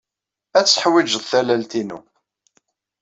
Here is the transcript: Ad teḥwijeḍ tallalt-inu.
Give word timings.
Ad 0.57 0.65
teḥwijeḍ 0.65 1.23
tallalt-inu. 1.31 1.99